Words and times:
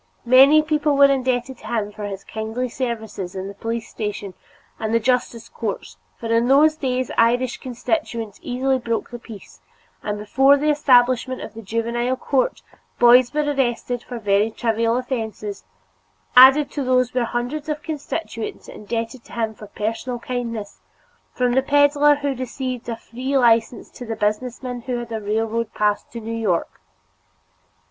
Many 0.25 0.63
people 0.63 0.97
were 0.97 1.11
indebted 1.11 1.59
to 1.59 1.67
him 1.67 1.91
for 1.91 2.05
his 2.05 2.23
kindly 2.23 2.69
services 2.69 3.35
in 3.35 3.47
the 3.47 3.53
police 3.53 3.87
station 3.87 4.33
and 4.79 4.95
the 4.95 4.99
justice 4.99 5.47
courts, 5.47 5.95
for 6.17 6.25
in 6.33 6.47
those 6.47 6.75
days 6.75 7.11
Irish 7.19 7.57
constituents 7.57 8.39
easily 8.41 8.79
broke 8.79 9.11
the 9.11 9.19
peace, 9.19 9.61
and 10.01 10.17
before 10.17 10.57
the 10.57 10.71
establishment 10.71 11.39
of 11.41 11.53
the 11.53 11.61
Juvenile 11.61 12.15
Court, 12.17 12.63
boys 12.97 13.31
were 13.31 13.43
arrested 13.43 14.01
for 14.01 14.17
very 14.17 14.49
trivial 14.49 14.97
offenses; 14.97 15.65
added 16.35 16.71
to 16.71 16.83
these 16.83 17.13
were 17.13 17.25
hundreds 17.25 17.69
of 17.69 17.83
constituents 17.83 18.67
indebted 18.67 19.23
to 19.25 19.33
him 19.33 19.53
for 19.53 19.67
personal 19.67 20.17
kindness, 20.17 20.79
from 21.31 21.51
the 21.53 21.61
peddler 21.61 22.15
who 22.15 22.33
received 22.33 22.89
a 22.89 22.95
free 22.95 23.37
license 23.37 23.91
to 23.91 24.03
the 24.07 24.15
businessman 24.15 24.81
who 24.81 24.97
had 24.97 25.11
a 25.11 25.21
railroad 25.21 25.71
pass 25.75 26.01
to 26.05 26.19
New 26.19 26.33
York. 26.33 26.81